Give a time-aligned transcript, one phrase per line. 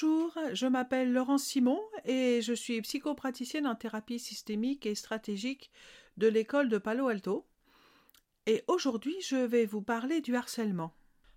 [0.00, 5.72] Bonjour, je m'appelle Laurence Simon et je suis psychopraticienne en thérapie systémique et stratégique
[6.18, 7.44] de l'école de Palo Alto.
[8.46, 10.94] Et aujourd'hui, je vais vous parler du harcèlement.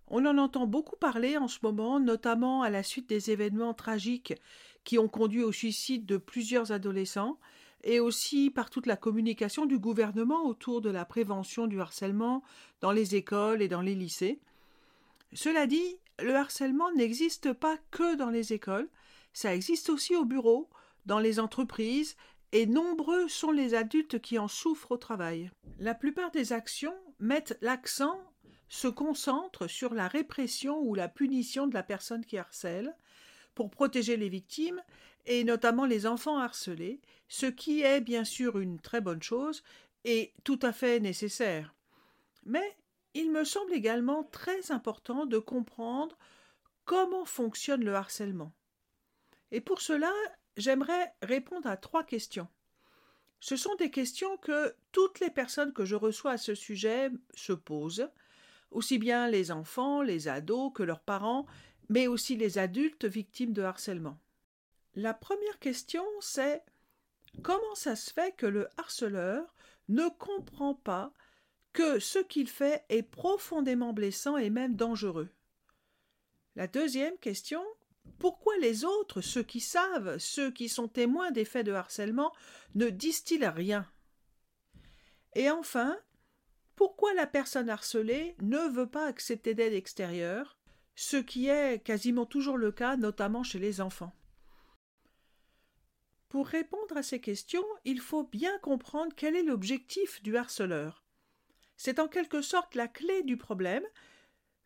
[0.07, 4.35] On en entend beaucoup parler en ce moment, notamment à la suite des événements tragiques
[4.83, 7.39] qui ont conduit au suicide de plusieurs adolescents,
[7.83, 12.43] et aussi par toute la communication du gouvernement autour de la prévention du harcèlement
[12.79, 14.39] dans les écoles et dans les lycées.
[15.33, 18.89] Cela dit, le harcèlement n'existe pas que dans les écoles,
[19.33, 20.69] ça existe aussi au bureau,
[21.05, 22.15] dans les entreprises,
[22.51, 25.51] et nombreux sont les adultes qui en souffrent au travail.
[25.79, 28.19] La plupart des actions mettent l'accent,
[28.67, 32.95] se concentrent sur la répression ou la punition de la personne qui harcèle,
[33.55, 34.81] pour protéger les victimes,
[35.25, 39.63] et notamment les enfants harcelés, ce qui est bien sûr une très bonne chose
[40.03, 41.75] et tout à fait nécessaire.
[42.45, 42.75] Mais
[43.13, 46.17] il me semble également très important de comprendre
[46.85, 48.53] comment fonctionne le harcèlement.
[49.51, 50.11] Et pour cela,
[50.57, 52.47] j'aimerais répondre à trois questions.
[53.39, 57.53] Ce sont des questions que toutes les personnes que je reçois à ce sujet se
[57.53, 58.09] posent,
[58.69, 61.45] aussi bien les enfants, les ados que leurs parents,
[61.89, 64.17] mais aussi les adultes victimes de harcèlement.
[64.95, 66.63] La première question, c'est
[67.41, 69.55] comment ça se fait que le harceleur
[69.89, 71.11] ne comprend pas
[71.73, 75.29] que ce qu'il fait est profondément blessant et même dangereux.
[76.55, 77.63] La deuxième question
[78.19, 82.33] pourquoi les autres, ceux qui savent, ceux qui sont témoins des faits de harcèlement,
[82.75, 83.87] ne disent-ils rien?
[85.35, 85.97] Et enfin,
[86.75, 90.57] pourquoi la personne harcelée ne veut pas accepter d'aide extérieure,
[90.95, 94.13] ce qui est quasiment toujours le cas, notamment chez les enfants?
[96.29, 101.00] Pour répondre à ces questions, il faut bien comprendre quel est l'objectif du harceleur.
[101.83, 103.83] C'est en quelque sorte la clé du problème,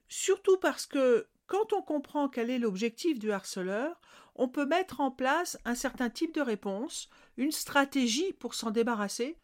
[0.10, 4.02] surtout parce que quand on comprend quel est l'objectif du harceleur,
[4.36, 9.38] on peut mettre en place un certain type de réponse, une stratégie pour s'en débarrasser,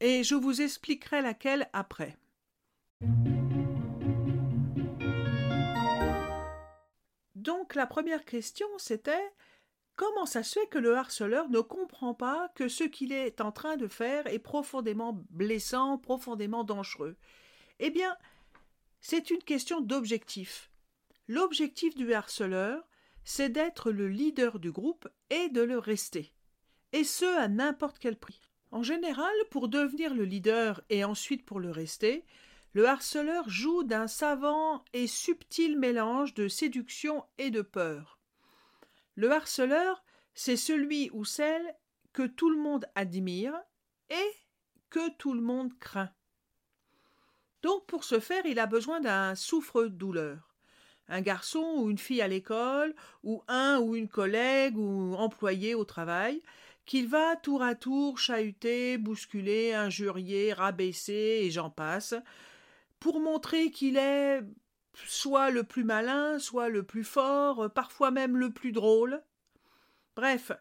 [0.00, 2.16] et je vous expliquerai laquelle après.
[7.34, 9.30] Donc la première question c'était
[10.00, 13.52] Comment ça se fait que le harceleur ne comprend pas que ce qu'il est en
[13.52, 17.18] train de faire est profondément blessant, profondément dangereux?
[17.80, 18.16] Eh bien,
[19.02, 20.70] c'est une question d'objectif.
[21.28, 22.88] L'objectif du harceleur,
[23.24, 26.32] c'est d'être le leader du groupe et de le rester.
[26.94, 28.40] Et ce, à n'importe quel prix.
[28.70, 32.24] En général, pour devenir le leader et ensuite pour le rester,
[32.72, 38.19] le harceleur joue d'un savant et subtil mélange de séduction et de peur.
[39.14, 40.02] Le harceleur,
[40.34, 41.74] c'est celui ou celle
[42.12, 43.54] que tout le monde admire
[44.08, 44.30] et
[44.88, 46.10] que tout le monde craint.
[47.62, 50.54] Donc pour ce faire, il a besoin d'un souffre-douleur.
[51.08, 55.84] Un garçon ou une fille à l'école, ou un ou une collègue ou employé au
[55.84, 56.40] travail,
[56.86, 62.14] qu'il va tour à tour chahuter, bousculer, injurier, rabaisser, et j'en passe,
[63.00, 64.42] pour montrer qu'il est
[64.94, 69.22] soit le plus malin, soit le plus fort, euh, parfois même le plus drôle.
[70.16, 70.52] Bref,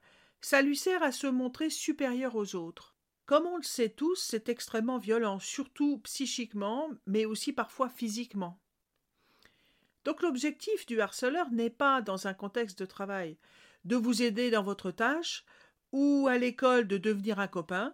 [0.42, 2.96] ça lui sert à se montrer supérieur aux autres.
[3.26, 8.60] Comme on le sait tous, c'est extrêmement violent, surtout psychiquement, mais aussi parfois physiquement.
[10.06, 13.38] Donc l'objectif du harceleur n'est pas, dans un contexte de travail,
[13.86, 15.46] de vous aider dans votre tâche,
[15.92, 17.94] ou à l'école de devenir un copain,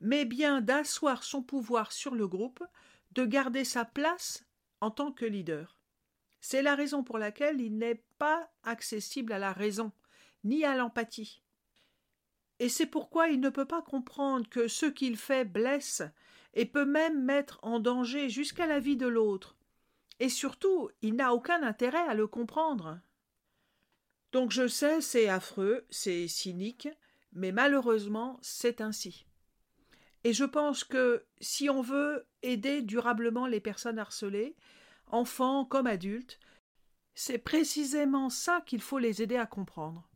[0.00, 2.62] mais bien d'asseoir son pouvoir sur le groupe,
[3.12, 4.44] de garder sa place
[4.80, 5.78] en tant que leader.
[6.40, 9.92] C'est la raison pour laquelle il n'est pas accessible à la raison,
[10.44, 11.42] ni à l'empathie.
[12.60, 16.02] Et c'est pourquoi il ne peut pas comprendre que ce qu'il fait blesse
[16.54, 19.56] et peut même mettre en danger jusqu'à la vie de l'autre.
[20.20, 22.98] Et surtout, il n'a aucun intérêt à le comprendre.
[24.32, 26.88] Donc je sais, c'est affreux, c'est cynique,
[27.32, 29.27] mais malheureusement, c'est ainsi.
[30.24, 34.56] Et je pense que si on veut aider durablement les personnes harcelées,
[35.06, 36.38] enfants comme adultes,
[37.14, 40.08] c'est précisément ça qu'il faut les aider à comprendre.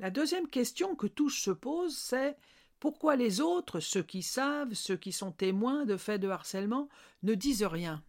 [0.00, 2.36] La deuxième question que tous se posent, c'est
[2.78, 6.88] pourquoi les autres, ceux qui savent, ceux qui sont témoins de faits de harcèlement,
[7.24, 8.04] ne disent rien?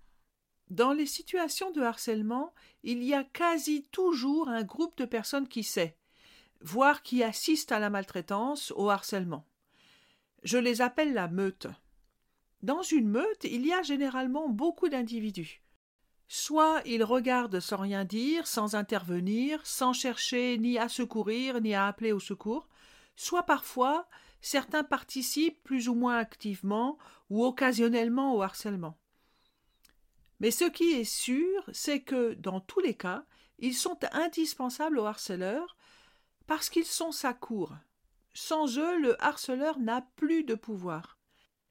[0.69, 2.53] Dans les situations de harcèlement,
[2.83, 5.97] il y a quasi toujours un groupe de personnes qui sait,
[6.61, 9.45] voire qui assiste à la maltraitance, au harcèlement.
[10.43, 11.67] Je les appelle la meute.
[12.61, 15.61] Dans une meute, il y a généralement beaucoup d'individus.
[16.27, 21.87] Soit ils regardent sans rien dire, sans intervenir, sans chercher ni à secourir ni à
[21.87, 22.67] appeler au secours,
[23.15, 24.07] soit parfois
[24.41, 26.97] certains participent plus ou moins activement
[27.29, 28.97] ou occasionnellement au harcèlement.
[30.39, 33.25] Mais ce qui est sûr, c'est que dans tous les cas,
[33.57, 35.75] ils sont indispensables au harceleur
[36.49, 37.75] parce qu'ils sont sa cour.
[38.33, 41.19] Sans eux, le harceleur n'a plus de pouvoir.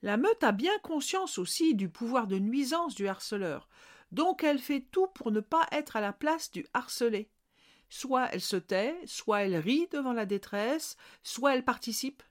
[0.02, 3.68] La meute a bien conscience aussi du pouvoir de nuisance du harceleur,
[4.12, 7.28] donc elle fait tout pour ne pas être à la place du harcelé.
[7.88, 12.22] Soit elle se tait, soit elle rit devant la détresse, soit elle participe.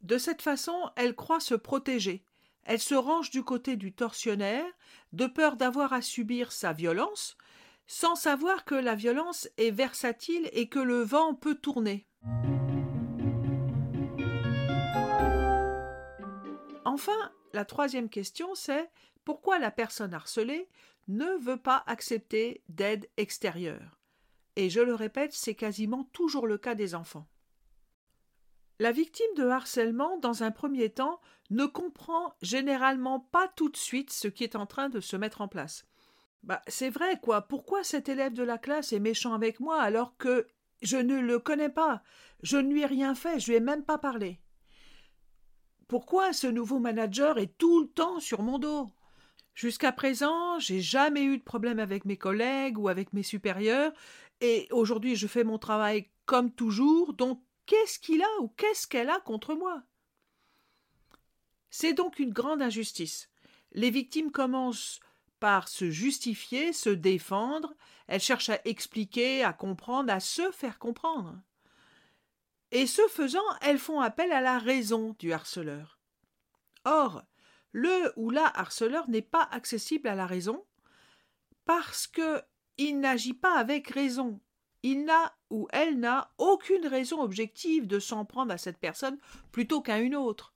[0.00, 2.24] De cette façon, elle croit se protéger.
[2.62, 4.64] Elle se range du côté du tortionnaire,
[5.12, 7.36] de peur d'avoir à subir sa violence,
[7.86, 12.06] sans savoir que la violence est versatile et que le vent peut tourner.
[16.84, 18.90] Enfin, la troisième question, c'est
[19.24, 20.68] pourquoi la personne harcelée
[21.08, 23.98] ne veut pas accepter d'aide extérieure?
[24.56, 27.26] Et je le répète, c'est quasiment toujours le cas des enfants.
[28.80, 31.20] La victime de harcèlement, dans un premier temps,
[31.50, 35.40] ne comprend généralement pas tout de suite ce qui est en train de se mettre
[35.40, 35.86] en place.
[36.44, 37.40] Bah, c'est vrai, quoi.
[37.40, 40.46] Pourquoi cet élève de la classe est méchant avec moi alors que
[40.82, 42.02] je ne le connais pas?
[42.42, 44.40] Je ne lui ai rien fait, je lui ai même pas parlé.
[45.88, 48.92] Pourquoi ce nouveau manager est tout le temps sur mon dos?
[49.54, 53.92] Jusqu'à présent, j'ai jamais eu de problème avec mes collègues ou avec mes supérieurs,
[54.42, 59.08] et aujourd'hui je fais mon travail comme toujours, donc qu'est-ce qu'il a ou qu'est-ce qu'elle
[59.08, 59.82] a contre moi?
[61.70, 63.30] C'est donc une grande injustice.
[63.72, 65.00] Les victimes commencent
[65.66, 67.74] se justifier, se défendre,
[68.06, 71.40] elles cherchent à expliquer, à comprendre, à se faire comprendre.
[72.70, 75.98] Et ce faisant, elles font appel à la raison du harceleur.
[76.84, 77.22] Or,
[77.72, 80.64] le ou la harceleur n'est pas accessible à la raison
[81.64, 82.42] parce que
[82.76, 84.40] il n'agit pas avec raison.
[84.82, 89.18] Il n'a ou elle n'a aucune raison objective de s'en prendre à cette personne
[89.52, 90.53] plutôt qu'à une autre.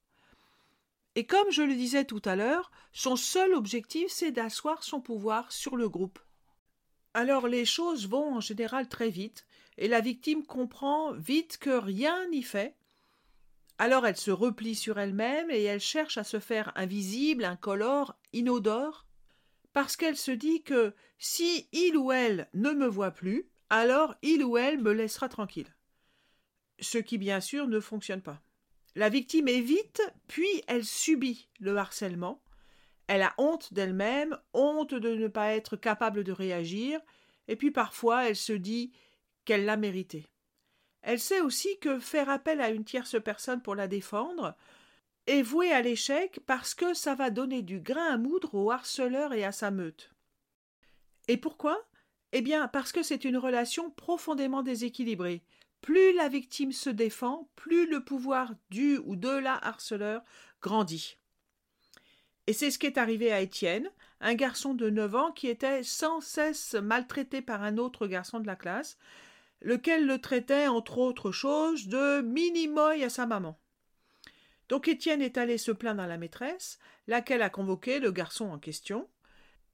[1.18, 5.50] Et comme je le disais tout à l'heure, son seul objectif c'est d'asseoir son pouvoir
[5.50, 6.20] sur le groupe.
[7.12, 9.44] Alors les choses vont en général très vite,
[9.78, 12.76] et la victime comprend vite que rien n'y fait,
[13.78, 19.04] alors elle se replie sur elle-même et elle cherche à se faire invisible, incolore, inodore,
[19.72, 24.44] parce qu'elle se dit que si il ou elle ne me voit plus, alors il
[24.44, 25.74] ou elle me laissera tranquille.
[26.78, 28.40] Ce qui bien sûr ne fonctionne pas.
[28.98, 32.42] La victime évite, puis elle subit le harcèlement.
[33.06, 36.98] Elle a honte d'elle-même, honte de ne pas être capable de réagir,
[37.46, 38.90] et puis parfois elle se dit
[39.44, 40.26] qu'elle l'a mérité.
[41.02, 44.56] Elle sait aussi que faire appel à une tierce personne pour la défendre
[45.28, 49.32] est voué à l'échec parce que ça va donner du grain à moudre au harceleur
[49.32, 50.10] et à sa meute.
[51.28, 51.80] Et pourquoi?
[52.32, 55.44] Eh bien parce que c'est une relation profondément déséquilibrée.
[55.80, 60.22] Plus la victime se défend, plus le pouvoir du ou de la harceleur
[60.60, 61.16] grandit.
[62.46, 63.90] Et c'est ce qui est arrivé à Étienne,
[64.20, 68.46] un garçon de neuf ans qui était sans cesse maltraité par un autre garçon de
[68.46, 68.96] la classe,
[69.60, 73.58] lequel le traitait, entre autres choses, de mini-moy à sa maman.
[74.68, 78.58] Donc Étienne est allé se plaindre à la maîtresse, laquelle a convoqué le garçon en
[78.58, 79.08] question,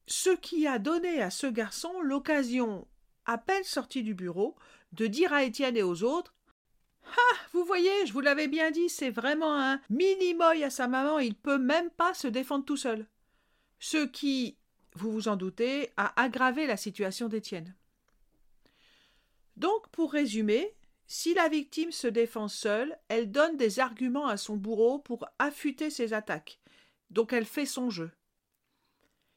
[0.06, 2.86] ce qui a donné à ce garçon l'occasion,
[3.24, 4.56] à peine sorti du bureau,
[4.94, 6.34] de dire à Étienne et aux autres
[7.06, 11.18] Ah, vous voyez, je vous l'avais bien dit, c'est vraiment un mini-moy à sa maman,
[11.18, 13.06] il peut même pas se défendre tout seul.
[13.78, 14.56] Ce qui,
[14.94, 17.74] vous vous en doutez, a aggravé la situation d'Étienne.
[19.56, 20.74] Donc, pour résumer,
[21.06, 25.90] si la victime se défend seule, elle donne des arguments à son bourreau pour affûter
[25.90, 26.58] ses attaques.
[27.10, 28.10] Donc elle fait son jeu.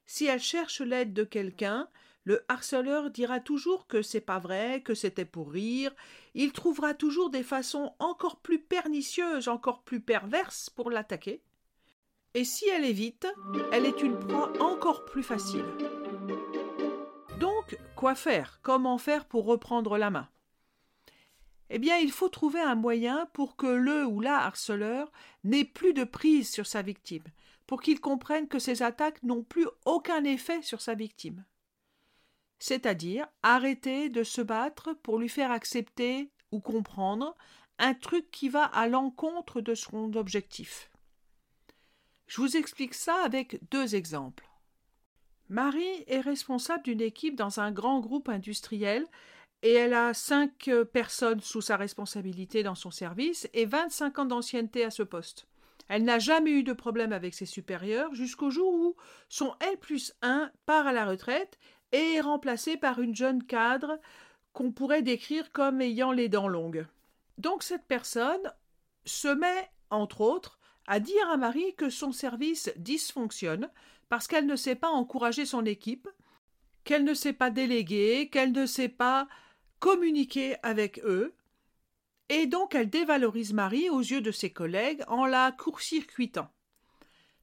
[0.05, 1.89] Si elle cherche l'aide de quelqu'un,
[2.27, 5.95] le harceleur dira toujours que c'est pas vrai, que c'était pour rire,
[6.35, 11.41] il trouvera toujours des façons encore plus pernicieuses, encore plus perverses pour l'attaquer.
[12.33, 13.27] Et si elle évite,
[13.71, 15.63] elle est une proie encore plus facile.
[17.39, 18.59] Donc, quoi faire?
[18.61, 20.27] Comment faire pour reprendre la main?
[21.69, 25.13] Eh bien, il faut trouver un moyen pour que le ou la harceleur
[25.45, 27.23] n'ait plus de prise sur sa victime,
[27.67, 31.45] pour qu'il comprenne que ses attaques n'ont plus aucun effet sur sa victime.
[32.59, 37.35] C'est-à-dire arrêter de se battre pour lui faire accepter ou comprendre
[37.79, 40.89] un truc qui va à l'encontre de son objectif.
[42.25, 44.49] Je vous explique ça avec deux exemples.
[45.49, 49.05] Marie est responsable d'une équipe dans un grand groupe industriel
[49.61, 54.25] et elle a cinq euh, personnes sous sa responsabilité dans son service et vingt-cinq ans
[54.25, 55.47] d'ancienneté à ce poste.
[55.87, 58.95] Elle n'a jamais eu de problème avec ses supérieurs jusqu'au jour où
[59.29, 61.57] son L plus 1 part à la retraite
[61.91, 63.99] et est remplacé par une jeune cadre
[64.53, 66.87] qu'on pourrait décrire comme ayant les dents longues.
[67.37, 68.51] Donc cette personne
[69.05, 73.69] se met, entre autres, à dire à Marie que son service dysfonctionne
[74.09, 76.07] parce qu'elle ne sait pas encourager son équipe,
[76.83, 79.27] qu'elle ne sait pas déléguer, qu'elle ne sait pas
[79.79, 81.35] communiquer avec eux,
[82.29, 86.49] et donc elle dévalorise Marie aux yeux de ses collègues en la court-circuitant.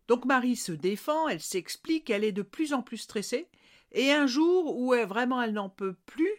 [0.08, 3.48] Donc Marie se défend, elle s'explique, elle est de plus en plus stressée,
[3.94, 6.32] et un jour où elle, vraiment elle n'en peut plus,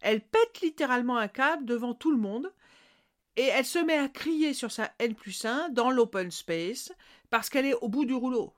[0.00, 2.52] elle pète littéralement un câble devant tout le monde,
[3.36, 6.92] et elle se met à crier sur sa N plus 1 dans l'open space,
[7.30, 8.52] parce qu'elle est au bout du rouleau.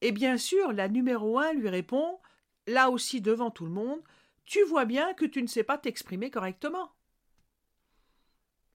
[0.00, 2.18] Et bien sûr, la numéro 1 lui répond,
[2.66, 4.00] là aussi devant tout le monde,
[4.44, 6.92] tu vois bien que tu ne sais pas t'exprimer correctement.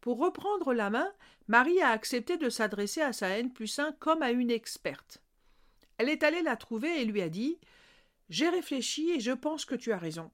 [0.02, 1.12] Pour reprendre la main,
[1.48, 5.22] Marie a accepté de s'adresser à sa N plus 1 comme à une experte.
[5.98, 7.60] Elle est allée la trouver et lui a dit
[8.30, 10.32] J'ai réfléchi et je pense que tu as raison.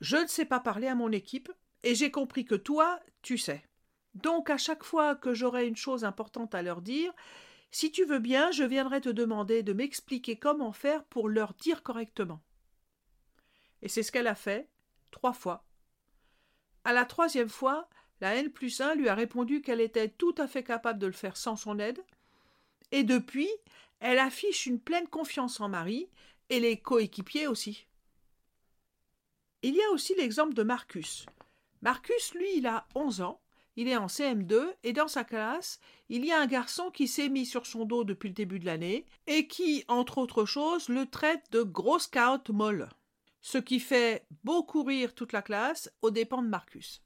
[0.00, 1.50] Je ne sais pas parler à mon équipe
[1.82, 3.64] et j'ai compris que toi, tu sais.
[4.14, 7.12] Donc, à chaque fois que j'aurai une chose importante à leur dire,
[7.70, 11.82] si tu veux bien, je viendrai te demander de m'expliquer comment faire pour leur dire
[11.82, 12.42] correctement.
[13.82, 14.70] Et c'est ce qu'elle a fait,
[15.10, 15.66] trois fois.
[16.84, 17.88] À la troisième fois,
[18.20, 21.12] la N plus 1 lui a répondu qu'elle était tout à fait capable de le
[21.12, 22.02] faire sans son aide,
[22.92, 23.50] et depuis,
[24.00, 26.08] elle affiche une pleine confiance en Marie,
[26.50, 27.86] et les coéquipiers aussi.
[29.62, 31.26] Il y a aussi l'exemple de Marcus.
[31.82, 33.40] Marcus, lui, il a 11 ans,
[33.76, 37.28] il est en CM2, et dans sa classe, il y a un garçon qui s'est
[37.28, 41.06] mis sur son dos depuis le début de l'année, et qui, entre autres choses, le
[41.06, 42.88] traite de gros scout molle,
[43.40, 47.02] ce qui fait beaucoup rire toute la classe aux dépens de Marcus.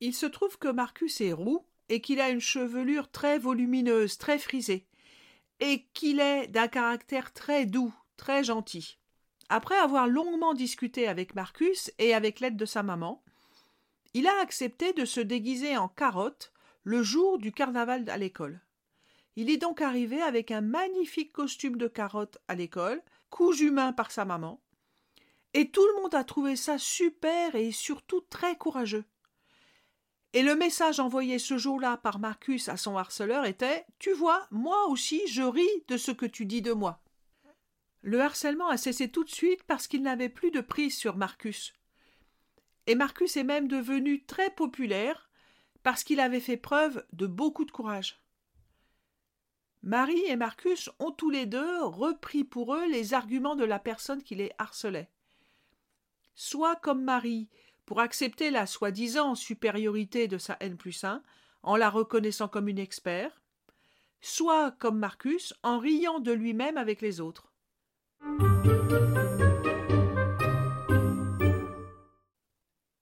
[0.00, 4.38] Il se trouve que Marcus est roux et qu'il a une chevelure très volumineuse, très
[4.38, 4.86] frisée,
[5.58, 8.98] et qu'il est d'un caractère très doux, très gentil.
[9.48, 13.24] Après avoir longuement discuté avec Marcus et avec l'aide de sa maman,
[14.12, 16.52] il a accepté de se déguiser en carotte
[16.84, 18.60] le jour du carnaval à l'école.
[19.36, 24.10] Il est donc arrivé avec un magnifique costume de carotte à l'école, cousu main par
[24.10, 24.60] sa maman,
[25.54, 29.04] et tout le monde a trouvé ça super et surtout très courageux.
[30.34, 34.88] Et le message envoyé ce jour-là par Marcus à son harceleur était Tu vois, moi
[34.88, 37.00] aussi je ris de ce que tu dis de moi.
[38.02, 41.74] Le harcèlement a cessé tout de suite parce qu'il n'avait plus de prise sur Marcus.
[42.86, 45.28] Et Marcus est même devenu très populaire
[45.82, 48.20] parce qu'il avait fait preuve de beaucoup de courage.
[49.82, 54.22] Marie et Marcus ont tous les deux repris pour eux les arguments de la personne
[54.22, 55.10] qui les harcelait.
[56.34, 57.48] Soit comme Marie,
[57.86, 61.22] pour accepter la soi-disant supériorité de sa N plus 1
[61.62, 63.42] en la reconnaissant comme une expert,
[64.20, 67.49] soit comme Marcus en riant de lui-même avec les autres.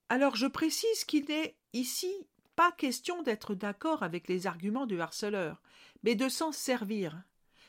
[0.09, 2.13] Alors je précise qu'il n'est ici
[2.57, 5.63] pas question d'être d'accord avec les arguments du harceleur,
[6.03, 7.23] mais de s'en servir.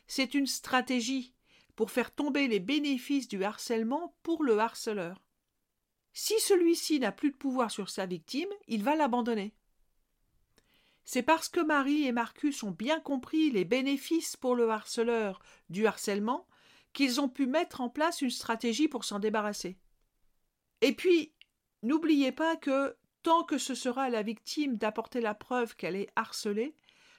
[0.07, 1.33] C'est une stratégie
[1.75, 5.21] pour faire tomber les bénéfices du harcèlement pour le harceleur.
[6.13, 9.53] Si celui-ci n'a plus de pouvoir sur sa victime, il va l'abandonner.
[11.05, 15.39] C'est parce que Marie et Marcus ont bien compris les bénéfices pour le harceleur
[15.69, 16.47] du harcèlement
[16.93, 19.77] qu'ils ont pu mettre en place une stratégie pour s'en débarrasser.
[20.81, 21.33] Et puis,
[21.83, 26.09] n'oubliez pas que tant que ce sera à la victime d'apporter la preuve qu'elle est
[26.15, 26.75] harcelée,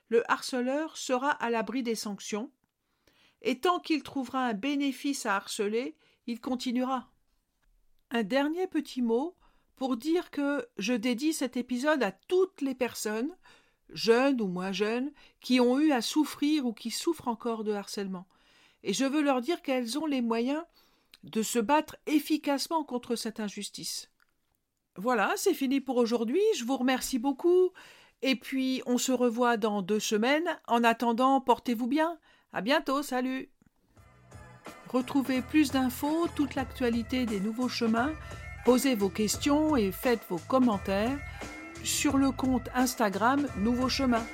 [0.08, 2.50] le harceleur sera à l'abri des sanctions,
[3.42, 5.96] et tant qu'il trouvera un bénéfice à harceler,
[6.26, 7.10] il continuera.
[8.10, 9.36] Un dernier petit mot
[9.76, 13.34] pour dire que je dédie cet épisode à toutes les personnes,
[13.88, 18.26] jeunes ou moins jeunes, qui ont eu à souffrir ou qui souffrent encore de harcèlement.
[18.82, 20.62] Et je veux leur dire qu'elles ont les moyens
[21.22, 24.10] de se battre efficacement contre cette injustice.
[24.96, 26.40] Voilà, c'est fini pour aujourd'hui.
[26.56, 27.70] Je vous remercie beaucoup.
[28.22, 30.48] Et puis, on se revoit dans deux semaines.
[30.66, 32.18] En attendant, portez-vous bien.
[32.52, 33.02] À bientôt.
[33.02, 33.50] Salut.
[34.88, 38.12] Retrouvez plus d'infos, toute l'actualité des nouveaux chemins,
[38.64, 41.18] posez vos questions et faites vos commentaires
[41.84, 44.26] sur le compte Instagram Nouveaux Chemins.